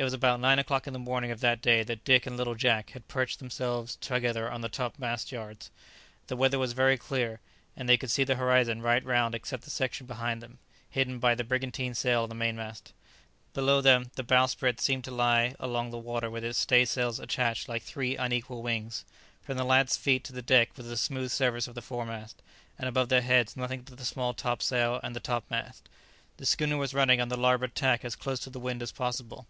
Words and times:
It 0.00 0.04
was 0.04 0.12
about 0.14 0.38
nine 0.38 0.60
o'clock 0.60 0.86
in 0.86 0.92
the 0.92 0.98
morning 1.00 1.32
of 1.32 1.40
that 1.40 1.60
day 1.60 1.82
that 1.82 2.04
Dick 2.04 2.24
and 2.24 2.36
little 2.36 2.54
Jack 2.54 2.90
had 2.90 3.08
perched 3.08 3.40
themselves 3.40 3.96
together 3.96 4.48
on 4.48 4.60
the 4.60 4.68
top 4.68 4.96
mast 4.96 5.32
yards. 5.32 5.72
The 6.28 6.36
weather 6.36 6.56
was 6.56 6.72
very 6.72 6.96
clear, 6.96 7.40
and 7.76 7.88
they 7.88 7.96
could 7.96 8.08
see 8.12 8.22
the 8.22 8.36
horizon 8.36 8.80
right 8.80 9.04
round 9.04 9.34
except 9.34 9.64
the 9.64 9.70
section 9.70 10.06
behind 10.06 10.40
them, 10.40 10.60
hidden 10.88 11.18
by 11.18 11.34
the 11.34 11.42
brigantine 11.42 11.94
sail 11.94 12.22
on 12.22 12.28
the 12.28 12.36
main 12.36 12.54
mast. 12.54 12.92
Below 13.54 13.80
them, 13.80 14.12
the 14.14 14.22
bowsprit 14.22 14.78
seemed 14.80 15.02
to 15.02 15.10
lie 15.10 15.56
along 15.58 15.90
the 15.90 15.98
water 15.98 16.30
with 16.30 16.44
its 16.44 16.60
stay 16.60 16.84
sails 16.84 17.18
attached 17.18 17.68
like 17.68 17.82
three 17.82 18.14
unequal 18.16 18.62
wings; 18.62 19.04
from 19.42 19.56
the 19.56 19.64
lads' 19.64 19.96
feet 19.96 20.22
to 20.22 20.32
the 20.32 20.42
deck 20.42 20.76
was 20.76 20.86
the 20.86 20.96
smooth 20.96 21.32
surface 21.32 21.66
of 21.66 21.74
the 21.74 21.82
fore 21.82 22.06
mast; 22.06 22.40
and 22.78 22.88
above 22.88 23.08
their 23.08 23.20
heads 23.22 23.56
nothing 23.56 23.82
but 23.82 23.98
the 23.98 24.04
small 24.04 24.32
top 24.32 24.62
sail 24.62 25.00
and 25.02 25.16
the 25.16 25.18
top 25.18 25.44
mast. 25.50 25.88
The 26.36 26.46
schooner 26.46 26.76
was 26.76 26.94
running 26.94 27.20
on 27.20 27.30
the 27.30 27.36
larboard 27.36 27.74
tack 27.74 28.04
as 28.04 28.14
close 28.14 28.38
to 28.38 28.50
the 28.50 28.60
wind 28.60 28.80
as 28.80 28.92
possible. 28.92 29.48